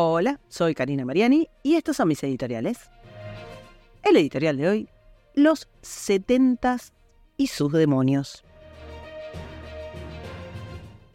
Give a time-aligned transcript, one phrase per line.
[0.00, 2.88] Hola, soy Karina Mariani y estos son mis editoriales.
[4.04, 4.88] El editorial de hoy,
[5.34, 6.92] los setentas
[7.36, 8.44] y sus demonios.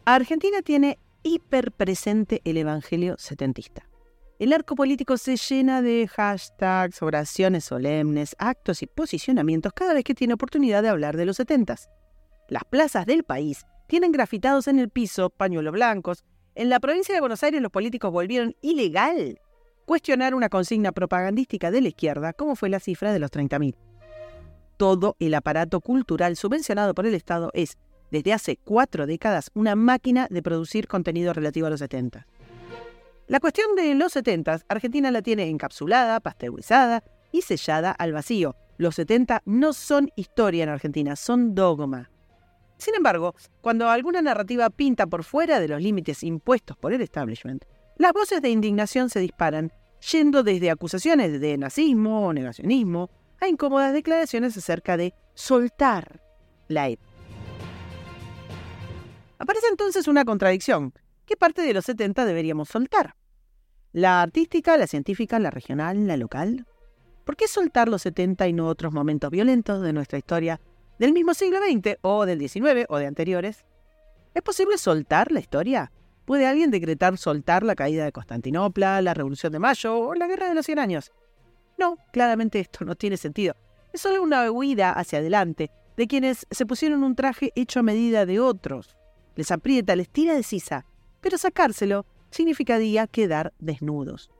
[0.04, 3.88] Argentina tiene hiperpresente el evangelio setentista.
[4.38, 10.14] El arco político se llena de hashtags, oraciones solemnes, actos y posicionamientos cada vez que
[10.14, 11.88] tiene oportunidad de hablar de los setentas.
[12.50, 16.22] Las plazas del país tienen grafitados en el piso pañuelos blancos.
[16.56, 19.40] En la provincia de Buenos Aires los políticos volvieron ilegal
[19.86, 23.74] cuestionar una consigna propagandística de la izquierda, como fue la cifra de los 30.000.
[24.76, 27.76] Todo el aparato cultural subvencionado por el Estado es,
[28.10, 32.26] desde hace cuatro décadas, una máquina de producir contenido relativo a los 70.
[33.26, 37.02] La cuestión de los 70, Argentina la tiene encapsulada, pasteurizada
[37.32, 38.54] y sellada al vacío.
[38.76, 42.10] Los 70 no son historia en Argentina, son dogma.
[42.78, 47.64] Sin embargo, cuando alguna narrativa pinta por fuera de los límites impuestos por el establishment,
[47.96, 49.72] las voces de indignación se disparan,
[50.10, 56.20] yendo desde acusaciones de nazismo o negacionismo a incómodas declaraciones acerca de soltar
[56.68, 57.10] la época.
[59.38, 60.92] Aparece entonces una contradicción.
[61.26, 63.14] ¿Qué parte de los 70 deberíamos soltar?
[63.92, 66.66] ¿La artística, la científica, la regional, la local?
[67.24, 70.60] ¿Por qué soltar los 70 y no otros momentos violentos de nuestra historia
[70.98, 73.64] del mismo siglo XX o del XIX o de anteriores.
[74.34, 75.92] ¿Es posible soltar la historia?
[76.24, 80.48] ¿Puede alguien decretar soltar la caída de Constantinopla, la Revolución de Mayo o la Guerra
[80.48, 81.12] de los Cien Años?
[81.78, 83.54] No, claramente esto no tiene sentido.
[83.92, 88.26] Es solo una huida hacia adelante de quienes se pusieron un traje hecho a medida
[88.26, 88.96] de otros.
[89.36, 90.86] Les aprieta, les tira de sisa,
[91.20, 94.30] pero sacárselo significaría quedar desnudos.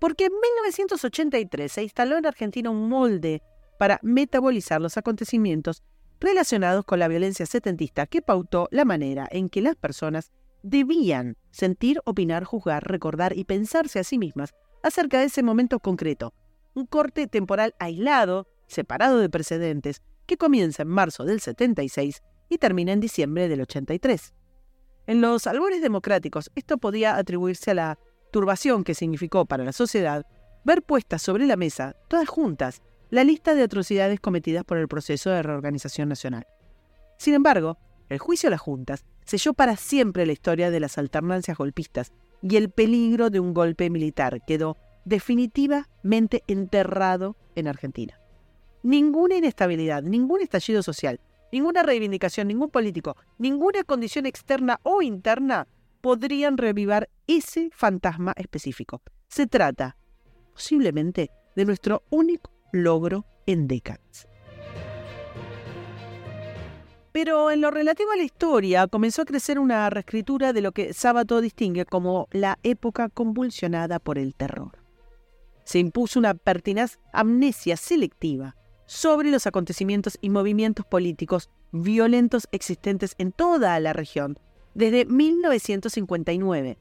[0.00, 3.42] Porque en 1983 se instaló en Argentina un molde
[3.78, 5.82] para metabolizar los acontecimientos
[6.20, 10.32] relacionados con la violencia setentista que pautó la manera en que las personas
[10.62, 14.52] debían sentir, opinar, juzgar, recordar y pensarse a sí mismas
[14.82, 16.34] acerca de ese momento concreto,
[16.74, 22.92] un corte temporal aislado, separado de precedentes, que comienza en marzo del 76 y termina
[22.92, 24.34] en diciembre del 83.
[25.06, 27.98] En los albores democráticos, esto podía atribuirse a la
[28.30, 30.26] turbación que significó para la sociedad
[30.64, 35.30] ver puestas sobre la mesa, todas juntas, la lista de atrocidades cometidas por el proceso
[35.30, 36.46] de reorganización nacional.
[37.16, 41.58] Sin embargo, el juicio a las juntas selló para siempre la historia de las alternancias
[41.58, 48.20] golpistas y el peligro de un golpe militar quedó definitivamente enterrado en Argentina.
[48.82, 51.20] Ninguna inestabilidad, ningún estallido social,
[51.50, 55.66] ninguna reivindicación, ningún político, ninguna condición externa o interna
[56.00, 59.02] podrían revivar ese fantasma específico.
[59.28, 59.96] Se trata,
[60.52, 64.28] posiblemente, de nuestro único logro en décadas.
[67.12, 70.92] Pero en lo relativo a la historia comenzó a crecer una reescritura de lo que
[70.92, 74.78] Sábato distingue como la época convulsionada por el terror.
[75.64, 83.32] Se impuso una pertinaz amnesia selectiva sobre los acontecimientos y movimientos políticos violentos existentes en
[83.32, 84.38] toda la región
[84.74, 86.78] desde 1959.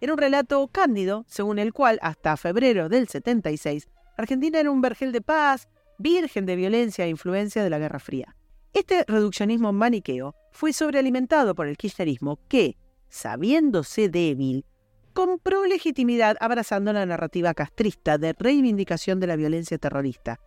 [0.00, 5.12] Era un relato cándido, según el cual hasta febrero del 76 Argentina era un vergel
[5.12, 5.68] de paz,
[5.98, 8.36] virgen de violencia e influencia de la Guerra Fría.
[8.72, 12.76] Este reduccionismo maniqueo fue sobrealimentado por el kirchnerismo que,
[13.08, 14.64] sabiéndose débil,
[15.12, 20.40] compró legitimidad abrazando la narrativa castrista de reivindicación de la violencia terrorista,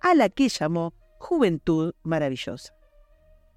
[0.00, 2.74] a la que llamó Juventud Maravillosa.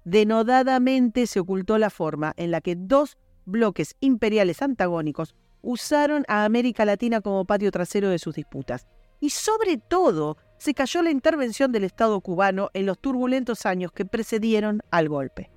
[0.04, 6.84] Denodadamente se ocultó la forma en la que dos bloques imperiales antagónicos usaron a América
[6.84, 8.86] Latina como patio trasero de sus disputas,
[9.20, 14.04] y sobre todo se cayó la intervención del Estado cubano en los turbulentos años que
[14.04, 15.50] precedieron al golpe.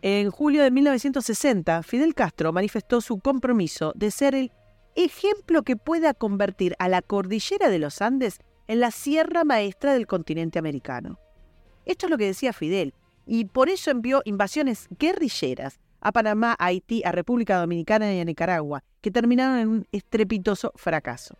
[0.00, 4.52] En julio de 1960, Fidel Castro manifestó su compromiso de ser el
[4.94, 8.38] ejemplo que pueda convertir a la cordillera de los Andes
[8.68, 11.18] en la sierra maestra del continente americano.
[11.84, 12.94] Esto es lo que decía Fidel,
[13.26, 18.24] y por eso envió invasiones guerrilleras a Panamá, a Haití, a República Dominicana y a
[18.24, 21.36] Nicaragua, que terminaron en un estrepitoso fracaso.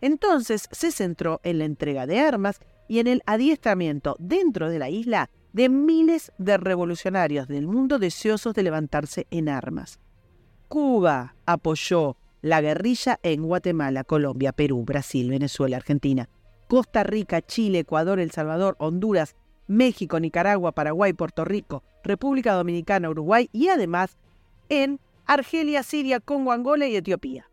[0.00, 4.90] Entonces se centró en la entrega de armas y en el adiestramiento dentro de la
[4.90, 9.98] isla de miles de revolucionarios del mundo deseosos de levantarse en armas.
[10.68, 16.28] Cuba apoyó la guerrilla en Guatemala, Colombia, Perú, Brasil, Venezuela, Argentina,
[16.68, 19.34] Costa Rica, Chile, Ecuador, El Salvador, Honduras,
[19.66, 24.16] México, Nicaragua, Paraguay, Puerto Rico, República Dominicana, Uruguay y además
[24.68, 27.50] en Argelia, Siria, Congo, Angola y Etiopía.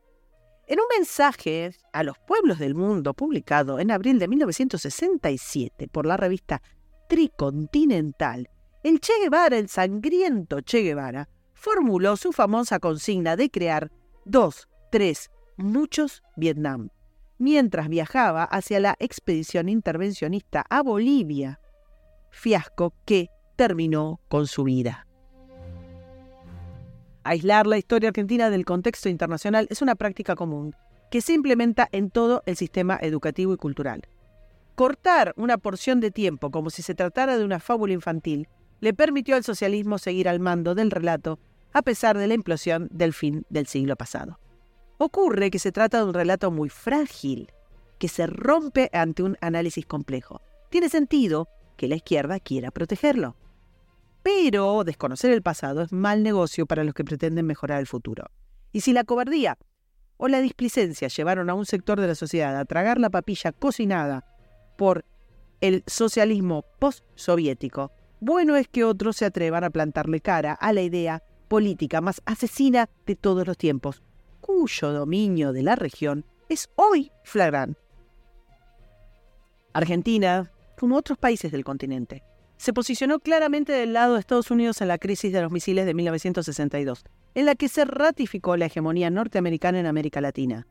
[0.67, 6.17] En un mensaje a los pueblos del mundo publicado en abril de 1967 por la
[6.17, 6.61] revista
[7.07, 8.49] Tricontinental,
[8.83, 13.91] el Che Guevara, el sangriento Che Guevara, formuló su famosa consigna de crear
[14.25, 16.89] dos, tres, muchos Vietnam,
[17.38, 21.59] mientras viajaba hacia la expedición intervencionista a Bolivia,
[22.29, 25.06] fiasco que terminó con su vida.
[27.24, 30.74] Aislar la historia argentina del contexto internacional es una práctica común
[31.12, 34.07] que se implementa en todo el sistema educativo y cultural.
[34.75, 38.48] Cortar una porción de tiempo como si se tratara de una fábula infantil
[38.80, 41.39] le permitió al socialismo seguir al mando del relato
[41.74, 44.39] a pesar de la implosión del fin del siglo pasado.
[45.00, 47.51] Ocurre que se trata de un relato muy frágil,
[47.98, 50.42] que se rompe ante un análisis complejo.
[50.69, 53.36] Tiene sentido que la izquierda quiera protegerlo.
[54.27, 58.25] Pero desconocer el pasado es mal negocio para los que pretenden mejorar el futuro.
[58.74, 59.57] Y si la cobardía
[60.18, 64.25] o la displicencia llevaron a un sector de la sociedad a tragar la papilla cocinada
[64.77, 65.06] por
[65.62, 71.23] el socialismo post-soviético, bueno es que otros se atrevan a plantarle cara a la idea
[71.47, 74.03] política más asesina de todos los tiempos,
[74.41, 77.80] cuyo dominio de la región es hoy flagrante.
[79.71, 82.25] Argentina, como otros países del continente,
[82.57, 85.94] se posicionó claramente del lado de Estados Unidos en la crisis de los misiles de
[85.94, 87.06] 1962,
[87.36, 90.68] en la que se ratificó la hegemonía norteamericana en América Latina.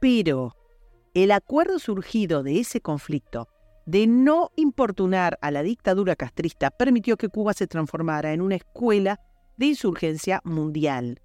[0.00, 0.56] Pero
[1.14, 3.48] el acuerdo surgido de ese conflicto
[3.84, 9.20] de no importunar a la dictadura castrista permitió que Cuba se transformara en una escuela
[9.56, 11.20] de insurgencia mundial.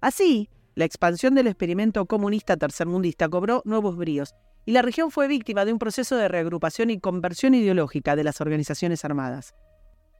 [0.00, 0.48] Así,
[0.80, 4.34] la expansión del experimento comunista tercermundista cobró nuevos bríos
[4.64, 8.40] y la región fue víctima de un proceso de reagrupación y conversión ideológica de las
[8.40, 9.54] organizaciones armadas.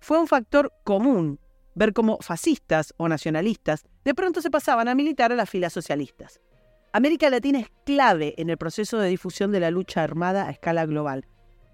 [0.02, 1.40] Fue un factor común
[1.74, 6.42] ver cómo fascistas o nacionalistas de pronto se pasaban a militar a las filas socialistas.
[6.92, 10.84] América Latina es clave en el proceso de difusión de la lucha armada a escala
[10.84, 11.24] global,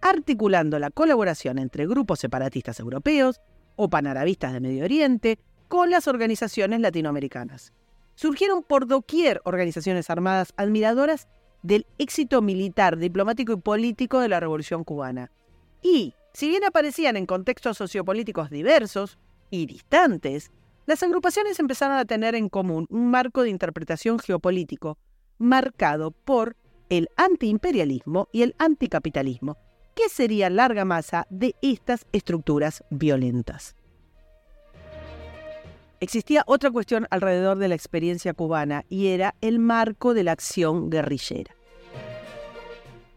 [0.00, 3.40] articulando la colaboración entre grupos separatistas europeos
[3.74, 7.72] o panarabistas de Medio Oriente con las organizaciones latinoamericanas.
[8.16, 11.28] Surgieron por doquier organizaciones armadas admiradoras
[11.62, 15.30] del éxito militar, diplomático y político de la Revolución cubana.
[15.82, 19.18] Y, si bien aparecían en contextos sociopolíticos diversos
[19.50, 20.50] y distantes,
[20.86, 24.98] las agrupaciones empezaron a tener en común un marco de interpretación geopolítico
[25.38, 26.56] marcado por
[26.88, 29.56] el antiimperialismo y el anticapitalismo,
[29.94, 33.74] que sería larga masa de estas estructuras violentas.
[35.98, 40.90] Existía otra cuestión alrededor de la experiencia cubana y era el marco de la acción
[40.90, 41.54] guerrillera.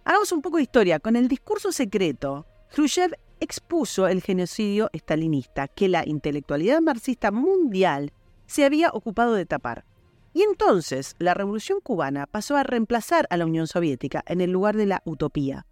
[0.05, 0.99] Hagamos un poco de historia.
[0.99, 8.13] Con el discurso secreto, Khrushchev expuso el genocidio estalinista que la intelectualidad marxista mundial
[8.47, 9.85] se había ocupado de tapar.
[10.33, 14.77] Y entonces la revolución cubana pasó a reemplazar a la Unión Soviética en el lugar
[14.77, 15.65] de la utopía.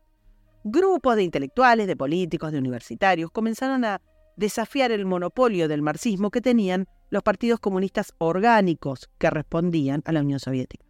[0.64, 4.02] Grupos de intelectuales, de políticos, de universitarios comenzaron a
[4.36, 10.22] desafiar el monopolio del marxismo que tenían los partidos comunistas orgánicos que respondían a la
[10.22, 10.86] Unión Soviética.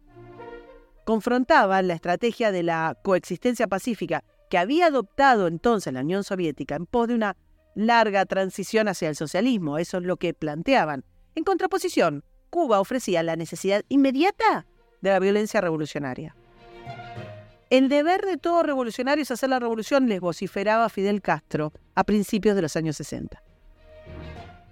[1.04, 6.86] Confrontaban la estrategia de la coexistencia pacífica que había adoptado entonces la Unión Soviética en
[6.86, 7.36] pos de una
[7.74, 11.04] larga transición hacia el socialismo, eso es lo que planteaban.
[11.34, 14.66] En contraposición, Cuba ofrecía la necesidad inmediata
[15.00, 16.34] de la violencia revolucionaria.
[17.70, 22.56] El deber de todo revolucionario es hacer la revolución, les vociferaba Fidel Castro a principios
[22.56, 23.42] de los años 60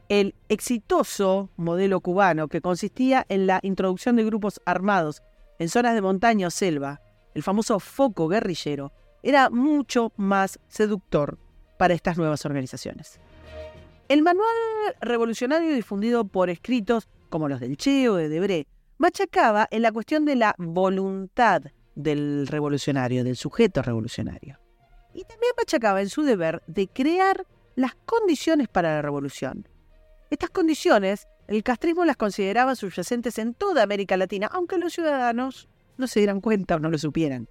[0.09, 5.23] el exitoso modelo cubano que consistía en la introducción de grupos armados
[5.59, 7.01] en zonas de montaña o selva,
[7.35, 11.39] el famoso foco guerrillero, era mucho más seductor
[11.79, 13.21] para estas nuevas organizaciones.
[14.09, 14.47] El manual
[15.01, 20.25] revolucionario difundido por escritos como los del Che o de Debré machacaba en la cuestión
[20.25, 21.63] de la voluntad
[21.95, 24.59] del revolucionario, del sujeto revolucionario.
[25.13, 29.67] Y también machacaba en su deber de crear las condiciones para la revolución,
[30.31, 36.07] estas condiciones, el castrismo las consideraba subyacentes en toda América Latina, aunque los ciudadanos no
[36.07, 37.49] se dieran cuenta o no lo supieran.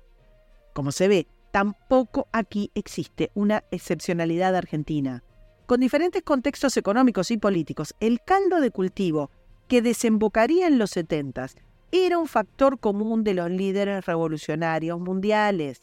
[0.73, 5.23] Como se ve, tampoco aquí existe una excepcionalidad argentina.
[5.65, 9.31] Con diferentes contextos económicos y políticos, el caldo de cultivo
[9.67, 11.55] que desembocaría en los setentas
[11.91, 15.81] era un factor común de los líderes revolucionarios mundiales.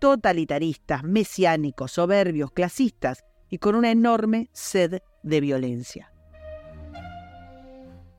[0.00, 6.12] Totalitaristas, mesiánicos, soberbios, clasistas y con una enorme sed de violencia.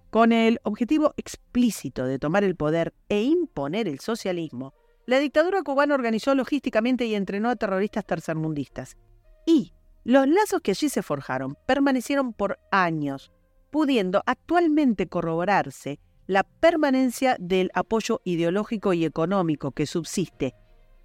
[0.10, 4.74] Con el objetivo explícito de tomar el poder e imponer el socialismo,
[5.06, 8.98] la dictadura cubana organizó logísticamente y entrenó a terroristas tercermundistas.
[9.46, 13.32] Y los lazos que allí se forjaron permanecieron por años,
[13.72, 20.56] pudiendo actualmente corroborarse la permanencia del apoyo ideológico y económico que subsiste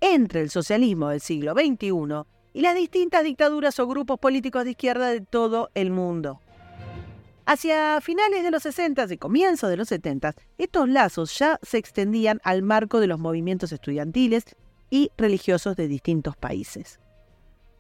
[0.01, 5.09] entre el socialismo del siglo XXI y las distintas dictaduras o grupos políticos de izquierda
[5.09, 6.41] de todo el mundo.
[7.47, 12.41] Hacia finales de los 60 y comienzos de los 70, estos lazos ya se extendían
[12.43, 14.45] al marco de los movimientos estudiantiles
[14.89, 17.01] y religiosos de distintos países.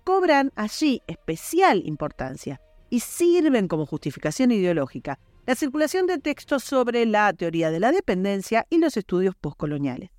[0.02, 7.32] Cobran allí especial importancia y sirven como justificación ideológica la circulación de textos sobre la
[7.32, 10.10] teoría de la dependencia y los estudios postcoloniales.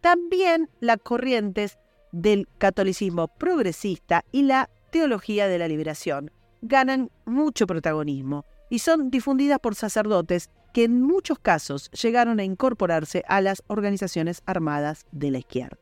[0.00, 1.78] También las corrientes
[2.12, 6.30] del catolicismo progresista y la teología de la liberación
[6.62, 13.24] ganan mucho protagonismo y son difundidas por sacerdotes que en muchos casos llegaron a incorporarse
[13.28, 15.78] a las organizaciones armadas de la izquierda.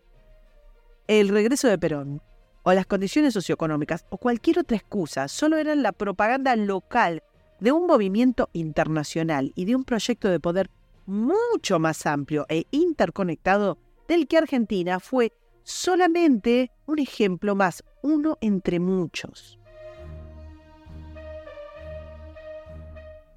[1.07, 2.23] El regreso de Perón,
[2.63, 7.23] o las condiciones socioeconómicas, o cualquier otra excusa, solo eran la propaganda local
[7.61, 10.71] de un movimiento internacional y de un proyecto de poder
[11.07, 13.79] mucho más amplio e interconectado
[14.09, 15.33] del que Argentina fue
[15.65, 19.59] solamente un ejemplo más, uno entre muchos.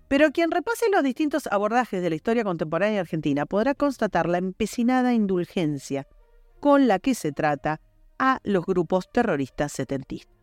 [0.08, 5.14] Pero quien repase los distintos abordajes de la historia contemporánea argentina podrá constatar la empecinada
[5.14, 6.08] indulgencia
[6.60, 7.82] con la que se trata
[8.18, 10.34] a los grupos terroristas setentistas.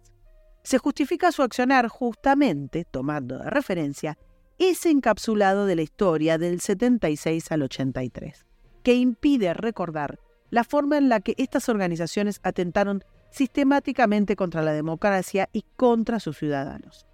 [0.62, 4.18] Se justifica su accionar justamente tomando de referencia
[4.58, 8.46] ese encapsulado de la historia del 76 al 83,
[8.82, 10.18] que impide recordar
[10.54, 16.38] la forma en la que estas organizaciones atentaron sistemáticamente contra la democracia y contra sus
[16.38, 17.06] ciudadanos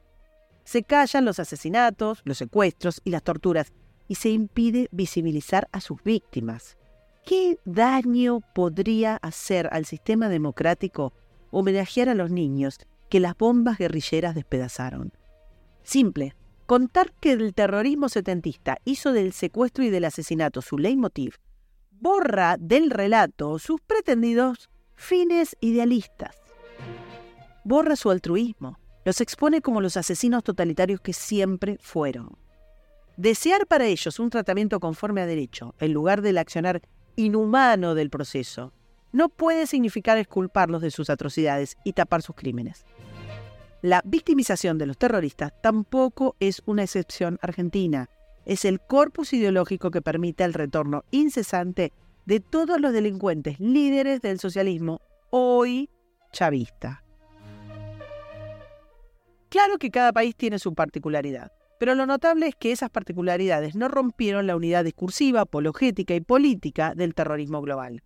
[0.70, 3.72] se callan los asesinatos, los secuestros y las torturas
[4.06, 6.78] y se impide visibilizar a sus víctimas.
[7.26, 11.12] ¿Qué daño podría hacer al sistema democrático
[11.50, 12.78] homenajear a los niños
[13.08, 15.12] que las bombas guerrilleras despedazaron?
[15.82, 21.34] Simple, contar que el terrorismo setentista hizo del secuestro y del asesinato su leitmotiv,
[22.00, 26.36] borra del relato sus pretendidos fines idealistas.
[27.64, 32.36] Borra su altruismo, los expone como los asesinos totalitarios que siempre fueron.
[33.16, 36.80] Desear para ellos un tratamiento conforme a derecho, en lugar del accionar
[37.16, 38.72] inhumano del proceso,
[39.12, 42.84] no puede significar exculparlos de sus atrocidades y tapar sus crímenes.
[43.82, 48.08] La victimización de los terroristas tampoco es una excepción argentina,
[48.44, 51.92] es el corpus ideológico que permite el retorno incesante
[52.26, 55.90] de todos los delincuentes líderes del socialismo hoy
[56.32, 57.02] chavista.
[59.48, 63.88] Claro que cada país tiene su particularidad, pero lo notable es que esas particularidades no
[63.88, 68.02] rompieron la unidad discursiva, apologética y política del terrorismo global.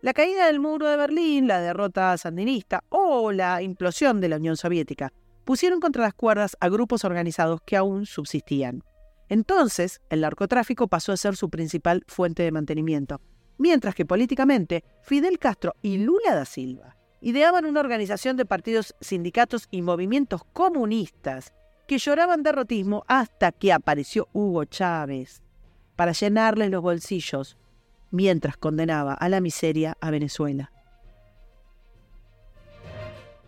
[0.00, 4.56] La caída del muro de Berlín, la derrota sandinista o la implosión de la Unión
[4.56, 5.12] Soviética
[5.44, 8.82] pusieron contra las cuerdas a grupos organizados que aún subsistían.
[9.28, 13.20] Entonces, el narcotráfico pasó a ser su principal fuente de mantenimiento,
[13.58, 19.68] mientras que políticamente Fidel Castro y Lula da Silva ideaban una organización de partidos, sindicatos
[19.70, 21.52] y movimientos comunistas
[21.88, 25.42] que lloraban derrotismo hasta que apareció Hugo Chávez
[25.96, 27.56] para llenarles los bolsillos
[28.10, 30.72] mientras condenaba a la miseria a Venezuela.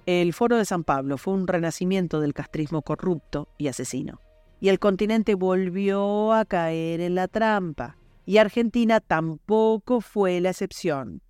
[0.07, 4.21] El Foro de San Pablo fue un renacimiento del castrismo corrupto y asesino,
[4.61, 7.97] y el continente volvió a caer en la trampa,
[8.27, 11.23] y Argentina tampoco fue la excepción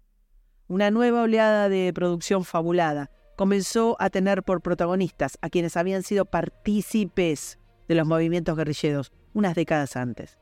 [0.69, 6.27] una nueva oleada de producción fabulada comenzó a tener por protagonistas a quienes habían sido
[6.27, 7.59] partícipes
[7.89, 10.39] de los movimientos guerrilleros unas décadas antes.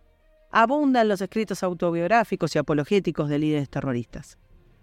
[0.50, 4.38] Abundan los escritos autobiográficos y apologéticos de líderes terroristas.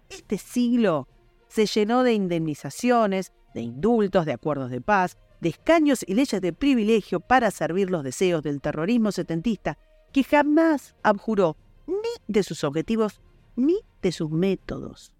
[0.08, 1.08] Este siglo
[1.48, 6.52] se llenó de indemnizaciones, de indultos, de acuerdos de paz, de escaños y leyes de
[6.52, 9.78] privilegio para servir los deseos del terrorismo setentista
[10.12, 11.94] que jamás abjuró ni
[12.26, 13.20] de sus objetivos
[13.54, 15.14] ni de sus métodos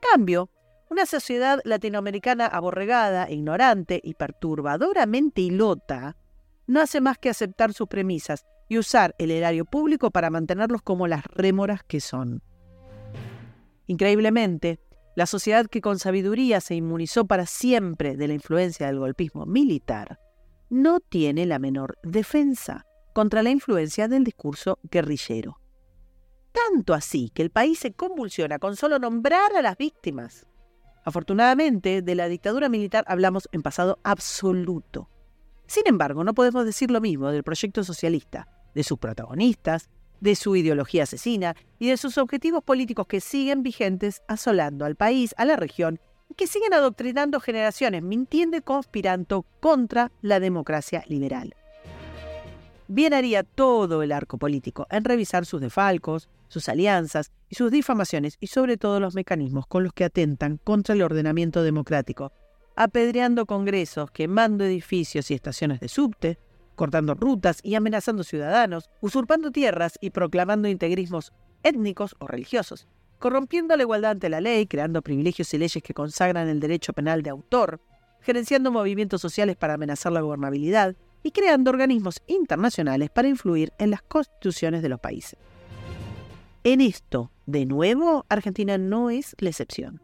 [0.00, 0.50] cambio,
[0.88, 6.16] una sociedad latinoamericana aborregada, ignorante y perturbadoramente ilota
[6.66, 11.06] no hace más que aceptar sus premisas y usar el erario público para mantenerlos como
[11.06, 12.42] las rémoras que son.
[13.86, 14.80] Increíblemente,
[15.16, 20.18] la sociedad que con sabiduría se inmunizó para siempre de la influencia del golpismo militar
[20.70, 25.60] no tiene la menor defensa contra la influencia del discurso guerrillero.
[26.52, 30.46] Tanto así que el país se convulsiona con solo nombrar a las víctimas.
[31.04, 35.08] Afortunadamente, de la dictadura militar hablamos en pasado absoluto.
[35.66, 39.90] Sin embargo, no podemos decir lo mismo del proyecto socialista, de sus protagonistas,
[40.20, 45.34] de su ideología asesina y de sus objetivos políticos que siguen vigentes asolando al país,
[45.38, 51.54] a la región y que siguen adoctrinando generaciones mintiendo y conspirando contra la democracia liberal.
[52.88, 58.36] Bien haría todo el arco político en revisar sus defalcos, sus alianzas y sus difamaciones
[58.40, 62.32] y sobre todo los mecanismos con los que atentan contra el ordenamiento democrático,
[62.74, 66.38] apedreando congresos, quemando edificios y estaciones de subte,
[66.80, 71.30] cortando rutas y amenazando ciudadanos, usurpando tierras y proclamando integrismos
[71.62, 76.48] étnicos o religiosos, corrompiendo la igualdad ante la ley, creando privilegios y leyes que consagran
[76.48, 77.82] el derecho penal de autor,
[78.22, 84.00] gerenciando movimientos sociales para amenazar la gobernabilidad y creando organismos internacionales para influir en las
[84.00, 85.38] constituciones de los países.
[86.64, 90.00] En esto, de nuevo, Argentina no es la excepción.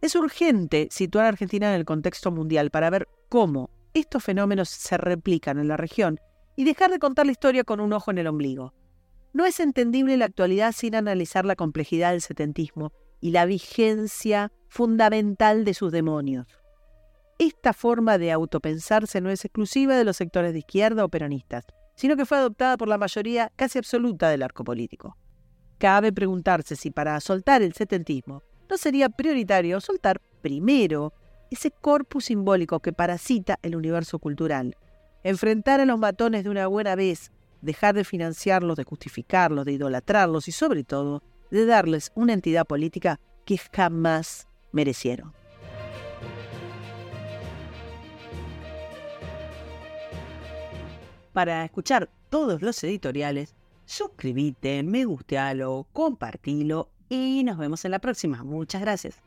[0.00, 4.96] Es urgente situar a Argentina en el contexto mundial para ver cómo estos fenómenos se
[4.96, 6.18] replican en la región
[6.56, 8.74] y dejar de contar la historia con un ojo en el ombligo.
[9.32, 15.64] No es entendible la actualidad sin analizar la complejidad del setentismo y la vigencia fundamental
[15.64, 16.46] de sus demonios.
[17.38, 22.16] Esta forma de autopensarse no es exclusiva de los sectores de izquierda o peronistas, sino
[22.16, 25.16] que fue adoptada por la mayoría casi absoluta del arco político.
[25.78, 31.12] Cabe preguntarse si para soltar el setentismo no sería prioritario soltar primero
[31.54, 34.76] ese corpus simbólico que parasita el universo cultural,
[35.22, 40.48] enfrentar a los matones de una buena vez, dejar de financiarlos, de justificarlos, de idolatrarlos
[40.48, 45.32] y sobre todo de darles una entidad política que jamás merecieron.
[51.32, 53.54] Para escuchar todos los editoriales,
[53.84, 58.42] suscríbete, me gustealo, compartilo y nos vemos en la próxima.
[58.44, 59.22] Muchas gracias.